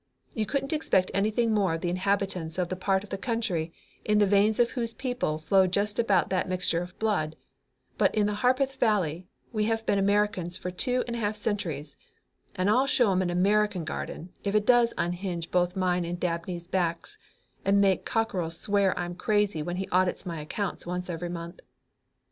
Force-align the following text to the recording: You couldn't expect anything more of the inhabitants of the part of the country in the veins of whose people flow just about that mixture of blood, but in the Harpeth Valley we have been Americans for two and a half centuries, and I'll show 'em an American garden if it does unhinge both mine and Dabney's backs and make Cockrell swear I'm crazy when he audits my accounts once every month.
You 0.33 0.47
couldn't 0.47 0.73
expect 0.73 1.11
anything 1.13 1.53
more 1.53 1.75
of 1.75 1.81
the 1.81 1.89
inhabitants 1.91 2.57
of 2.57 2.69
the 2.69 2.75
part 2.75 3.03
of 3.03 3.11
the 3.11 3.19
country 3.19 3.71
in 4.03 4.17
the 4.17 4.25
veins 4.25 4.57
of 4.59 4.71
whose 4.71 4.95
people 4.95 5.37
flow 5.37 5.67
just 5.67 5.99
about 5.99 6.31
that 6.31 6.49
mixture 6.49 6.81
of 6.81 6.97
blood, 6.97 7.35
but 7.99 8.15
in 8.15 8.25
the 8.25 8.33
Harpeth 8.33 8.77
Valley 8.77 9.27
we 9.53 9.65
have 9.65 9.85
been 9.85 9.99
Americans 9.99 10.57
for 10.57 10.71
two 10.71 11.03
and 11.05 11.15
a 11.15 11.19
half 11.19 11.35
centuries, 11.35 11.95
and 12.55 12.67
I'll 12.67 12.87
show 12.87 13.11
'em 13.11 13.21
an 13.21 13.29
American 13.29 13.85
garden 13.85 14.31
if 14.43 14.55
it 14.55 14.65
does 14.65 14.91
unhinge 14.97 15.51
both 15.51 15.75
mine 15.75 16.03
and 16.03 16.19
Dabney's 16.19 16.67
backs 16.67 17.19
and 17.63 17.79
make 17.79 18.03
Cockrell 18.03 18.49
swear 18.49 18.97
I'm 18.97 19.13
crazy 19.13 19.61
when 19.61 19.75
he 19.75 19.87
audits 19.89 20.25
my 20.25 20.41
accounts 20.41 20.83
once 20.87 21.11
every 21.11 21.29
month. 21.29 21.59